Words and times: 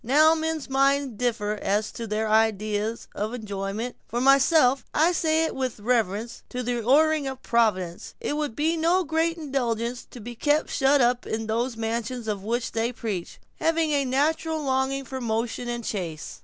Now, 0.03 0.33
men's 0.33 0.67
minds 0.67 1.15
differ 1.19 1.53
as 1.61 1.91
to 1.91 2.07
their 2.07 2.27
ideas 2.27 3.07
of 3.13 3.35
enjoyment. 3.35 3.97
For 4.07 4.19
myself, 4.19 4.83
and 4.95 5.03
I 5.03 5.11
say 5.11 5.43
it 5.45 5.53
with 5.53 5.79
reverence 5.79 6.41
to 6.49 6.63
the 6.63 6.81
ordering 6.83 7.27
of 7.27 7.43
Providence, 7.43 8.15
it 8.19 8.35
would 8.35 8.55
be 8.55 8.75
no 8.75 9.03
great 9.03 9.37
indulgence 9.37 10.03
to 10.09 10.19
be 10.19 10.33
kept 10.33 10.71
shut 10.71 11.01
up 11.01 11.27
in 11.27 11.45
those 11.45 11.77
mansions 11.77 12.27
of 12.27 12.43
which 12.43 12.71
they 12.71 12.91
preach, 12.91 13.39
having 13.59 13.91
a 13.91 14.03
natural 14.03 14.63
longing 14.63 15.05
for 15.05 15.21
motion 15.21 15.69
and 15.69 15.83
the 15.83 15.87
chase." 15.89 16.39